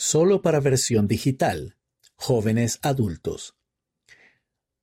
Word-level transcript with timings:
Solo 0.00 0.42
para 0.42 0.60
versión 0.60 1.08
digital. 1.08 1.76
Jóvenes 2.14 2.78
adultos. 2.82 3.56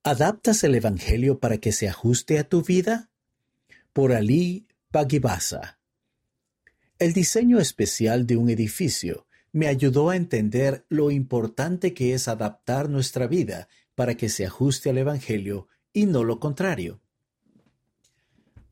¿Adaptas 0.03 0.65
el 0.65 0.75
Evangelio 0.75 1.39
para 1.39 1.57
que 1.57 1.71
se 1.71 1.87
ajuste 1.87 2.37
a 2.37 2.49
tu 2.49 2.63
vida? 2.63 3.09
Por 3.93 4.11
Ali 4.11 4.67
Pagibasa. 4.91 5.79
El 6.99 7.13
diseño 7.13 7.61
especial 7.61 8.27
de 8.27 8.35
un 8.35 8.49
edificio 8.49 9.25
me 9.53 9.67
ayudó 9.67 10.09
a 10.09 10.17
entender 10.17 10.85
lo 10.89 11.09
importante 11.11 11.93
que 11.93 12.13
es 12.13 12.27
adaptar 12.27 12.89
nuestra 12.89 13.25
vida 13.25 13.69
para 13.95 14.15
que 14.15 14.27
se 14.27 14.45
ajuste 14.45 14.89
al 14.89 14.97
Evangelio 14.97 15.69
y 15.93 16.07
no 16.07 16.25
lo 16.25 16.41
contrario. 16.41 16.99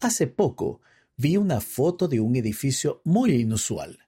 Hace 0.01 0.27
poco 0.27 0.81
vi 1.15 1.37
una 1.37 1.61
foto 1.61 2.09
de 2.09 2.19
un 2.19 2.35
edificio 2.35 2.99
muy 3.05 3.31
inusual. 3.31 4.03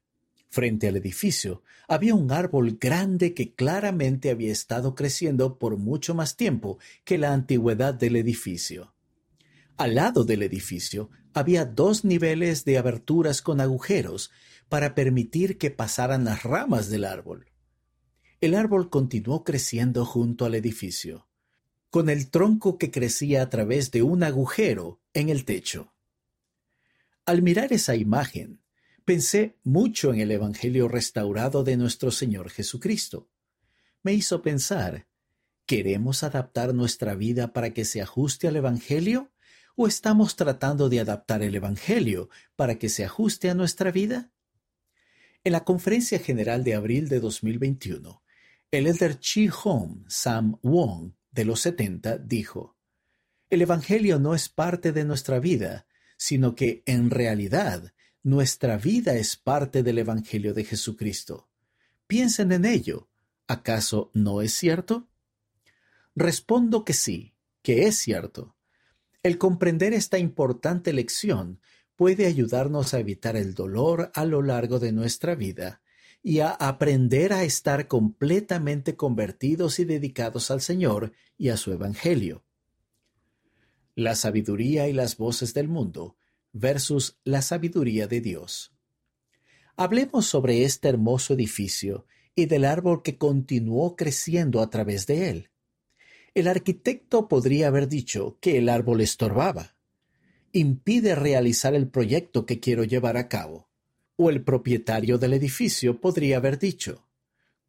Frente 0.56 0.88
al 0.88 0.96
edificio 0.96 1.64
había 1.86 2.16
un 2.16 2.32
árbol 2.32 2.78
grande 2.80 3.34
que 3.34 3.54
claramente 3.54 4.30
había 4.30 4.54
estado 4.54 4.96
creciendo 4.96 5.60
por 5.60 5.76
mucho 5.76 6.16
más 6.16 6.38
tiempo 6.38 6.80
que 7.04 7.18
la 7.18 7.34
antigüedad 7.34 7.94
del 7.94 8.16
edificio. 8.16 8.94
Al 9.76 9.96
lado 9.96 10.24
del 10.24 10.44
edificio 10.44 11.10
había 11.34 11.66
dos 11.66 12.06
niveles 12.06 12.64
de 12.64 12.78
aberturas 12.78 13.42
con 13.42 13.60
agujeros 13.60 14.32
para 14.70 14.96
permitir 14.96 15.58
que 15.58 15.72
pasaran 15.72 16.24
las 16.24 16.44
ramas 16.44 16.90
del 16.90 17.04
árbol. 17.04 17.52
El 18.40 18.56
árbol 18.56 18.90
continuó 18.90 19.44
creciendo 19.44 20.06
junto 20.06 20.46
al 20.46 20.56
edificio, 20.56 21.28
con 21.90 22.10
el 22.10 22.30
tronco 22.30 22.78
que 22.78 22.92
crecía 22.92 23.42
a 23.42 23.50
través 23.50 23.92
de 23.92 24.04
un 24.04 24.24
agujero 24.24 25.02
en 25.14 25.28
el 25.28 25.44
techo. 25.44 25.92
Al 27.26 27.42
mirar 27.42 27.74
esa 27.74 27.98
imagen, 27.98 28.62
pensé 29.06 29.60
mucho 29.64 30.12
en 30.14 30.20
el 30.20 30.32
Evangelio 30.32 30.88
restaurado 30.88 31.64
de 31.64 31.78
nuestro 31.78 32.10
Señor 32.10 32.50
Jesucristo. 32.50 33.30
Me 34.02 34.14
hizo 34.14 34.42
pensar, 34.42 35.08
¿queremos 35.68 36.24
adaptar 36.24 36.74
nuestra 36.74 37.14
vida 37.14 37.54
para 37.54 37.72
que 37.72 37.86
se 37.86 38.02
ajuste 38.02 38.48
al 38.48 38.56
Evangelio? 38.56 39.32
¿O 39.76 39.88
estamos 39.88 40.36
tratando 40.36 40.90
de 40.90 41.00
adaptar 41.00 41.44
el 41.44 41.54
Evangelio 41.54 42.30
para 42.56 42.80
que 42.80 42.90
se 42.90 43.06
ajuste 43.06 43.50
a 43.50 43.54
nuestra 43.54 43.92
vida? 43.92 44.32
En 45.44 45.52
la 45.52 45.64
Conferencia 45.64 46.18
General 46.18 46.64
de 46.64 46.74
abril 46.74 47.08
de 47.08 47.20
2021, 47.20 48.24
el 48.72 48.88
elder 48.88 49.20
Chi 49.20 49.48
Hong 49.48 50.06
Sam 50.08 50.58
Wong 50.64 51.14
de 51.30 51.46
los 51.46 51.62
70 51.62 52.18
dijo, 52.18 52.76
El 53.52 53.62
Evangelio 53.62 54.18
no 54.18 54.34
es 54.34 54.50
parte 54.50 54.92
de 54.92 55.06
nuestra 55.06 55.40
vida, 55.40 55.86
sino 56.18 56.56
que 56.56 56.82
en 56.88 57.12
realidad 57.12 57.94
nuestra 58.26 58.78
vida 58.78 59.14
es 59.14 59.36
parte 59.36 59.84
del 59.84 60.00
Evangelio 60.00 60.56
de 60.56 60.64
Jesucristo. 60.64 61.48
Piensen 62.08 62.52
en 62.52 62.66
ello. 62.66 63.08
¿Acaso 63.46 64.10
no 64.16 64.42
es 64.42 64.52
cierto? 64.52 65.08
Respondo 66.16 66.84
que 66.84 66.94
sí, 66.94 67.36
que 67.62 67.86
es 67.86 68.00
cierto. 68.00 68.56
El 69.22 69.38
comprender 69.38 69.94
esta 69.94 70.18
importante 70.18 70.92
lección 70.92 71.60
puede 71.96 72.26
ayudarnos 72.26 72.96
a 72.96 73.00
evitar 73.00 73.36
el 73.36 73.54
dolor 73.54 74.12
a 74.16 74.26
lo 74.26 74.42
largo 74.42 74.80
de 74.80 74.92
nuestra 74.92 75.36
vida 75.36 75.84
y 76.24 76.40
a 76.40 76.50
aprender 76.50 77.32
a 77.32 77.44
estar 77.44 77.88
completamente 77.88 78.96
convertidos 78.96 79.78
y 79.78 79.86
dedicados 79.86 80.50
al 80.50 80.62
Señor 80.62 81.14
y 81.38 81.50
a 81.50 81.58
su 81.58 81.72
Evangelio 81.72 82.44
la 83.96 84.16
sabiduría 84.16 84.88
y 84.90 84.94
las 84.94 85.18
voces 85.18 85.54
del 85.54 85.70
mundo 85.70 86.18
versus 86.56 87.20
la 87.24 87.42
sabiduría 87.42 88.08
de 88.08 88.22
Dios. 88.22 88.74
Hablemos 89.76 90.26
sobre 90.26 90.64
este 90.64 90.88
hermoso 90.90 91.34
edificio 91.34 92.08
y 92.34 92.48
del 92.48 92.66
árbol 92.66 93.04
que 93.04 93.18
continuó 93.18 93.96
creciendo 93.96 94.62
a 94.62 94.70
través 94.70 95.06
de 95.06 95.30
él. 95.30 95.50
El 96.34 96.48
arquitecto 96.48 97.28
podría 97.28 97.68
haber 97.68 97.88
dicho 97.88 98.38
que 98.42 98.58
el 98.58 98.70
árbol 98.70 99.02
estorbaba, 99.02 99.76
impide 100.52 101.16
realizar 101.16 101.76
el 101.76 101.88
proyecto 101.88 102.46
que 102.46 102.60
quiero 102.60 102.84
llevar 102.84 103.18
a 103.18 103.28
cabo. 103.28 103.70
O 104.16 104.30
el 104.30 104.44
propietario 104.44 105.18
del 105.18 105.34
edificio 105.34 106.00
podría 106.00 106.38
haber 106.38 106.58
dicho, 106.58 107.06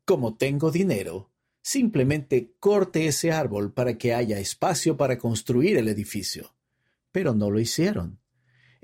como 0.05 0.37
tengo 0.37 0.71
dinero, 0.71 1.33
Simplemente 1.67 2.55
corte 2.61 3.09
ese 3.09 3.33
árbol 3.33 3.73
para 3.73 3.99
que 3.99 4.15
haya 4.15 4.39
espacio 4.39 4.97
para 4.97 5.19
construir 5.19 5.77
el 5.77 5.89
edificio. 5.89 6.55
Pero 7.11 7.35
no 7.35 7.51
lo 7.51 7.59
hicieron. 7.59 8.21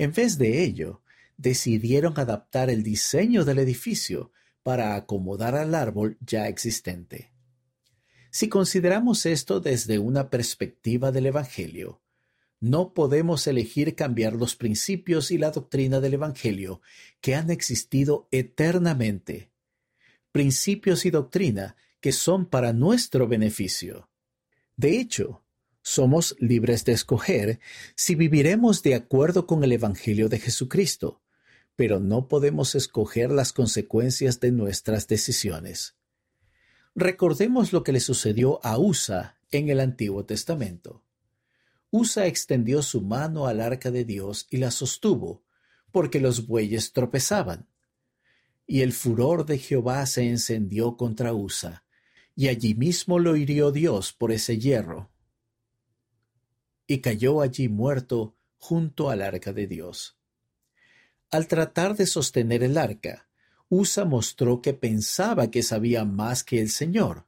En 0.03 0.13
vez 0.13 0.37
de 0.37 0.65
ello, 0.65 1.01
decidieron 1.37 2.19
adaptar 2.19 2.71
el 2.71 2.83
diseño 2.83 3.45
del 3.45 3.61
edificio 3.61 4.33
para 4.65 4.97
acomodar 4.97 5.55
al 5.55 5.77
árbol 5.77 6.19
ya 6.21 6.49
existente. 6.49 7.31
Si 8.33 8.49
consideramos 8.49 9.27
esto 9.27 9.61
desde 9.61 10.01
una 10.01 10.29
perspectiva 10.29 11.13
del 11.13 11.27
Evangelio, 11.27 12.03
no 12.59 12.95
podemos 12.95 13.47
elegir 13.47 13.95
cambiar 13.95 14.33
los 14.33 14.57
principios 14.57 15.31
y 15.31 15.39
la 15.39 15.53
doctrina 15.53 16.01
del 16.01 16.15
Evangelio 16.15 16.83
que 17.21 17.37
han 17.37 17.49
existido 17.51 18.27
eternamente. 18.33 19.53
Principios 20.33 21.07
y 21.07 21.11
doctrina 21.11 21.77
que 22.01 22.11
son 22.11 22.47
para 22.47 22.73
nuestro 22.73 23.29
beneficio. 23.29 24.09
De 24.77 24.99
hecho, 24.99 25.45
somos 25.83 26.37
libres 26.39 26.85
de 26.85 26.93
escoger 26.93 27.61
si 27.97 28.15
viviremos 28.15 28.83
de 28.83 28.95
acuerdo 28.95 29.47
con 29.47 29.65
el 29.65 29.73
Evangelio 29.73 30.29
de 30.29 30.39
Jesucristo, 30.39 31.21
pero 31.77 32.01
no 32.01 32.29
podemos 32.29 32.75
escoger 32.75 33.31
las 33.31 33.53
consecuencias 33.53 34.41
de 34.41 34.53
nuestras 34.53 35.09
decisiones. 35.09 35.97
Recordemos 36.95 37.73
lo 37.73 37.83
que 37.83 37.93
le 37.93 38.01
sucedió 38.01 38.65
a 38.65 38.79
Usa 38.79 39.39
en 39.51 39.71
el 39.71 39.81
Antiguo 39.81 40.25
Testamento. 40.25 41.05
Usa 41.91 42.27
extendió 42.27 42.83
su 42.83 43.03
mano 43.03 43.47
al 43.47 43.61
arca 43.61 43.91
de 43.91 44.05
Dios 44.05 44.47
y 44.51 44.59
la 44.59 44.71
sostuvo, 44.71 45.45
porque 45.91 46.21
los 46.21 46.47
bueyes 46.47 46.93
tropezaban. 46.93 47.69
Y 48.67 48.81
el 48.81 48.93
furor 48.93 49.45
de 49.45 49.59
Jehová 49.59 50.07
se 50.07 50.29
encendió 50.29 50.97
contra 50.97 51.35
Usa, 51.35 51.85
y 52.35 52.49
allí 52.49 52.75
mismo 52.75 53.19
lo 53.19 53.37
hirió 53.37 53.73
Dios 53.73 54.13
por 54.13 54.33
ese 54.33 54.59
hierro. 54.59 55.12
Y 56.93 56.99
cayó 56.99 57.41
allí 57.41 57.71
muerto 57.71 58.37
junto 58.59 59.09
al 59.09 59.23
arca 59.23 59.55
de 59.55 59.67
Dios. 59.67 60.19
Al 61.31 61.47
tratar 61.47 61.97
de 61.97 62.05
sostener 62.05 62.63
el 62.63 62.77
arca, 62.77 63.31
Usa 63.71 64.05
mostró 64.05 64.61
que 64.61 64.75
pensaba 64.75 65.51
que 65.51 65.63
sabía 65.63 66.05
más 66.05 66.45
que 66.45 66.61
el 66.61 66.69
Señor. 66.69 67.25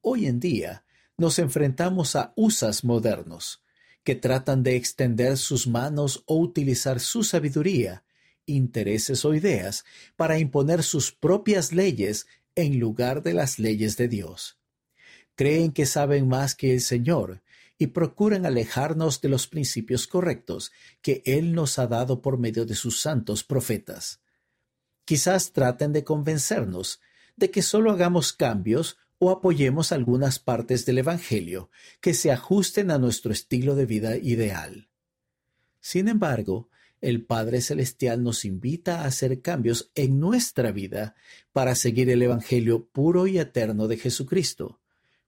Hoy 0.00 0.24
en 0.24 0.40
día 0.40 0.86
nos 1.18 1.38
enfrentamos 1.38 2.16
a 2.16 2.32
Usas 2.36 2.84
modernos, 2.84 3.62
que 4.02 4.14
tratan 4.14 4.62
de 4.62 4.76
extender 4.76 5.36
sus 5.36 5.66
manos 5.66 6.22
o 6.24 6.38
utilizar 6.38 7.00
su 7.00 7.22
sabiduría, 7.22 8.02
intereses 8.46 9.26
o 9.26 9.34
ideas 9.34 9.84
para 10.16 10.38
imponer 10.38 10.84
sus 10.84 11.12
propias 11.12 11.70
leyes 11.74 12.26
en 12.54 12.80
lugar 12.80 13.22
de 13.22 13.34
las 13.34 13.58
leyes 13.58 13.98
de 13.98 14.08
Dios. 14.08 14.56
Creen 15.34 15.70
que 15.70 15.84
saben 15.84 16.28
más 16.28 16.54
que 16.54 16.72
el 16.72 16.80
Señor 16.80 17.42
y 17.78 17.88
procuran 17.88 18.46
alejarnos 18.46 19.20
de 19.20 19.28
los 19.28 19.46
principios 19.46 20.06
correctos 20.06 20.72
que 21.02 21.22
Él 21.24 21.54
nos 21.54 21.78
ha 21.78 21.86
dado 21.86 22.22
por 22.22 22.38
medio 22.38 22.64
de 22.64 22.74
sus 22.74 23.00
santos 23.00 23.42
profetas. 23.44 24.20
Quizás 25.04 25.52
traten 25.52 25.92
de 25.92 26.04
convencernos 26.04 27.00
de 27.36 27.50
que 27.50 27.62
solo 27.62 27.90
hagamos 27.90 28.32
cambios 28.32 28.96
o 29.18 29.30
apoyemos 29.30 29.92
algunas 29.92 30.38
partes 30.38 30.86
del 30.86 30.98
Evangelio 30.98 31.70
que 32.00 32.14
se 32.14 32.30
ajusten 32.30 32.90
a 32.90 32.98
nuestro 32.98 33.32
estilo 33.32 33.74
de 33.74 33.86
vida 33.86 34.16
ideal. 34.16 34.88
Sin 35.80 36.08
embargo, 36.08 36.68
el 37.00 37.24
Padre 37.26 37.60
Celestial 37.60 38.22
nos 38.22 38.46
invita 38.46 39.02
a 39.02 39.06
hacer 39.06 39.42
cambios 39.42 39.90
en 39.94 40.20
nuestra 40.20 40.72
vida 40.72 41.14
para 41.52 41.74
seguir 41.74 42.08
el 42.08 42.22
Evangelio 42.22 42.86
puro 42.86 43.26
y 43.26 43.38
eterno 43.38 43.88
de 43.88 43.98
Jesucristo, 43.98 44.80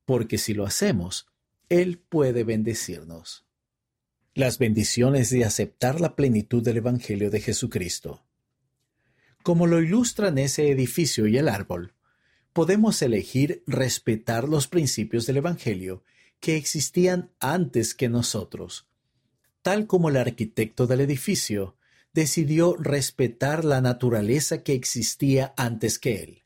porque 0.07 0.39
si 0.39 0.55
lo 0.55 0.65
hacemos, 0.65 1.27
Él 1.69 1.99
puede 1.99 2.45
bendecirnos. 2.45 3.45
Las 4.35 4.59
bendiciones 4.59 5.31
de 5.31 5.45
aceptar 5.45 6.01
la 6.01 6.15
plenitud 6.15 6.63
del 6.63 6.77
Evangelio 6.77 7.29
de 7.29 7.41
Jesucristo. 7.41 8.25
Como 9.43 9.67
lo 9.67 9.83
ilustran 9.83 10.39
ese 10.39 10.71
edificio 10.71 11.27
y 11.27 11.39
el 11.39 11.49
árbol, 11.49 11.95
podemos 12.53 13.03
elegir 13.03 13.65
respetar 13.67 14.49
los 14.49 14.69
principios 14.69 15.27
del 15.27 15.39
Evangelio 15.39 16.05
que 16.39 16.57
existían 16.57 17.33
antes 17.41 17.95
que 17.95 18.09
nosotros, 18.09 18.87
tal 19.63 19.89
como 19.89 20.09
el 20.09 20.19
arquitecto 20.19 20.87
del 20.87 21.01
edificio 21.01 21.77
decidió 22.13 22.77
respetar 22.77 23.65
la 23.65 23.81
naturaleza 23.81 24.63
que 24.63 24.75
existía 24.75 25.53
antes 25.57 25.99
que 25.99 26.23
él. 26.23 26.43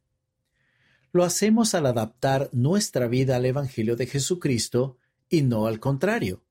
Lo 1.12 1.24
hacemos 1.24 1.74
al 1.74 1.84
adaptar 1.84 2.48
nuestra 2.52 3.06
vida 3.06 3.36
al 3.36 3.44
Evangelio 3.44 3.96
de 3.96 4.06
Jesucristo 4.06 4.96
y 5.30 5.42
no 5.42 5.66
al 5.66 5.80
contrario, 5.80 6.42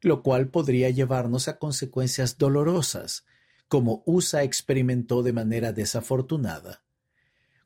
lo 0.00 0.22
cual 0.22 0.48
podría 0.48 0.90
llevarnos 0.90 1.46
a 1.46 1.58
consecuencias 1.58 2.38
dolorosas, 2.38 3.24
como 3.68 4.02
Usa 4.06 4.42
experimentó 4.42 5.22
de 5.22 5.32
manera 5.32 5.72
desafortunada. 5.72 6.82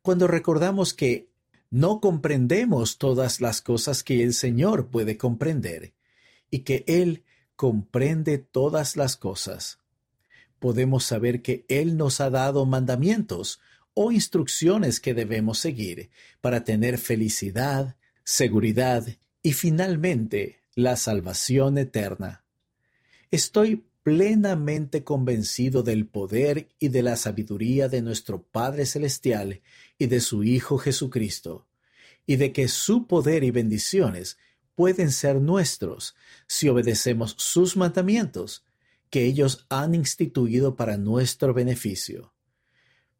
cuando 0.03 0.27
recordamos 0.27 0.95
que 0.95 1.29
no 1.71 2.01
comprendemos 2.01 2.97
todas 2.97 3.43
las 3.43 3.61
cosas 3.61 4.03
que 4.03 4.23
el 4.23 4.33
Señor 4.33 4.89
puede 4.89 5.19
comprender 5.19 5.93
y 6.51 6.61
que 6.61 6.85
Él 6.87 7.23
comprende 7.55 8.39
todas 8.39 8.97
las 8.97 9.19
cosas. 9.19 9.79
Podemos 10.59 11.05
saber 11.05 11.43
que 11.43 11.67
Él 11.69 11.99
nos 11.99 12.21
ha 12.23 12.31
dado 12.31 12.65
mandamientos 12.65 13.61
o 13.93 14.11
instrucciones 14.11 15.01
que 15.01 15.13
debemos 15.13 15.59
seguir 15.59 16.11
para 16.41 16.65
tener 16.65 16.97
felicidad, 16.97 17.97
seguridad 18.25 19.07
y 19.43 19.53
finalmente 19.53 20.61
la 20.75 20.97
salvación 20.97 21.79
eterna. 21.79 22.45
Estoy 23.31 23.85
plenamente 24.03 25.05
convencido 25.05 25.83
del 25.83 26.07
poder 26.07 26.69
y 26.79 26.89
de 26.89 27.03
la 27.03 27.17
sabiduría 27.17 27.89
de 27.89 28.03
nuestro 28.03 28.43
Padre 28.43 28.87
Celestial 28.87 29.61
y 29.99 30.07
de 30.07 30.21
su 30.21 30.43
Hijo 30.43 30.79
Jesucristo, 30.79 31.67
y 32.27 32.37
de 32.37 32.53
que 32.53 32.69
su 32.69 33.07
poder 33.07 33.45
y 33.45 33.51
bendiciones 33.51 34.39
pueden 34.75 35.11
ser 35.11 35.41
nuestros 35.41 36.15
si 36.47 36.69
obedecemos 36.69 37.35
sus 37.39 37.77
mandamientos, 37.77 38.65
que 39.11 39.27
ellos 39.27 39.67
han 39.69 39.95
instituido 39.95 40.77
para 40.77 40.97
nuestro 40.97 41.53
beneficio. 41.53 42.33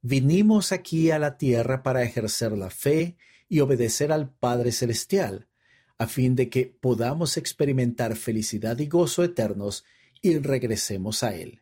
Vinimos 0.01 0.73
aquí 0.73 1.11
a 1.11 1.19
la 1.19 1.37
tierra 1.37 1.83
para 1.83 2.03
ejercer 2.03 2.53
la 2.53 2.71
fe 2.71 3.17
y 3.49 3.61
obedecer 3.61 4.13
al 4.13 4.31
Padre 4.31 4.73
Celestial, 4.73 5.50
a 6.01 6.07
fin 6.07 6.35
de 6.35 6.49
que 6.49 6.65
podamos 6.81 7.37
experimentar 7.37 8.17
felicidad 8.17 8.79
y 8.79 8.87
gozo 8.87 9.23
eternos 9.23 9.85
y 10.23 10.39
regresemos 10.39 11.23
a 11.23 11.35
Él. 11.37 11.61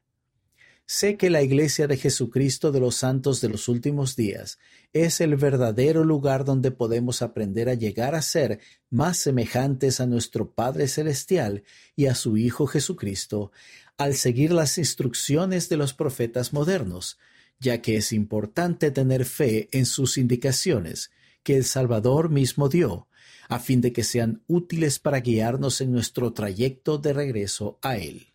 Sé 0.87 1.17
que 1.17 1.29
la 1.29 1.43
Iglesia 1.43 1.89
de 1.89 1.97
Jesucristo 1.97 2.71
de 2.71 2.79
los 2.79 2.95
Santos 2.95 3.41
de 3.41 3.49
los 3.49 3.67
últimos 3.67 4.15
días 4.15 4.61
es 4.93 5.21
el 5.21 5.35
verdadero 5.35 6.05
lugar 6.05 6.45
donde 6.45 6.71
podemos 6.71 7.21
aprender 7.21 7.69
a 7.69 7.75
llegar 7.75 8.15
a 8.15 8.23
ser 8.23 8.61
más 8.91 9.19
semejantes 9.19 10.01
a 10.01 10.07
nuestro 10.07 10.53
Padre 10.53 10.87
Celestial 10.87 11.65
y 11.97 12.07
a 12.07 12.15
su 12.15 12.37
Hijo 12.37 12.69
Jesucristo 12.69 13.51
al 13.97 14.15
seguir 14.15 14.53
las 14.53 14.79
instrucciones 14.79 15.69
de 15.69 15.79
los 15.79 15.95
profetas 15.95 16.53
modernos, 16.53 17.19
ya 17.59 17.83
que 17.83 17.97
es 17.97 18.13
importante 18.13 18.93
tener 18.93 19.25
fe 19.25 19.69
en 19.73 19.85
sus 19.85 20.17
indicaciones 20.17 21.11
que 21.43 21.57
el 21.57 21.65
Salvador 21.65 22.31
mismo 22.31 22.69
dio, 22.69 23.08
a 23.49 23.59
fin 23.59 23.81
de 23.81 23.93
que 23.93 24.05
sean 24.05 24.43
útiles 24.47 24.99
para 24.99 25.21
guiarnos 25.21 25.81
en 25.81 25.91
nuestro 25.93 26.33
trayecto 26.33 26.99
de 26.99 27.13
regreso 27.13 27.79
a 27.83 27.97
Él. 27.97 28.29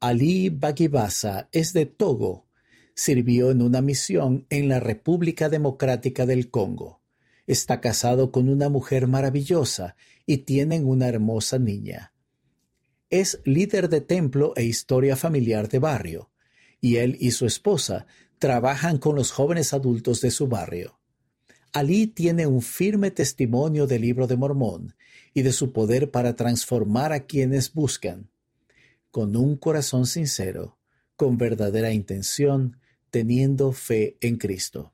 Ali 0.00 0.48
Bagibasa 0.48 1.48
es 1.52 1.72
de 1.72 1.86
Togo. 1.86 2.46
Sirvió 2.94 3.50
en 3.50 3.62
una 3.62 3.80
misión 3.80 4.46
en 4.50 4.68
la 4.68 4.80
República 4.80 5.48
Democrática 5.48 6.26
del 6.26 6.50
Congo. 6.50 7.00
Está 7.46 7.80
casado 7.80 8.32
con 8.32 8.48
una 8.48 8.68
mujer 8.68 9.06
maravillosa 9.06 9.96
y 10.26 10.38
tienen 10.38 10.86
una 10.86 11.08
hermosa 11.08 11.58
niña. 11.58 12.12
Es 13.08 13.40
líder 13.44 13.88
de 13.88 14.00
templo 14.00 14.52
e 14.56 14.64
historia 14.64 15.16
familiar 15.16 15.68
de 15.68 15.80
barrio, 15.80 16.30
y 16.80 16.96
él 16.96 17.16
y 17.20 17.32
su 17.32 17.46
esposa 17.46 18.06
trabajan 18.38 18.98
con 18.98 19.16
los 19.16 19.32
jóvenes 19.32 19.74
adultos 19.74 20.20
de 20.20 20.30
su 20.30 20.46
barrio. 20.46 20.99
Ali 21.72 22.06
tiene 22.06 22.46
un 22.46 22.62
firme 22.62 23.10
testimonio 23.10 23.86
del 23.86 24.02
libro 24.02 24.26
de 24.26 24.36
Mormón 24.36 24.94
y 25.34 25.42
de 25.42 25.52
su 25.52 25.72
poder 25.72 26.10
para 26.10 26.34
transformar 26.34 27.12
a 27.12 27.26
quienes 27.26 27.72
buscan 27.72 28.28
con 29.10 29.36
un 29.36 29.56
corazón 29.56 30.06
sincero, 30.06 30.78
con 31.16 31.36
verdadera 31.36 31.92
intención, 31.92 32.78
teniendo 33.10 33.72
fe 33.72 34.16
en 34.20 34.36
Cristo. 34.36 34.92